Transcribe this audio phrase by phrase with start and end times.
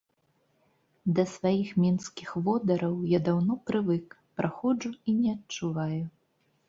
[1.17, 6.05] Да сваіх мінскіх водараў я даўно прывык, праходжу і не адчуваю.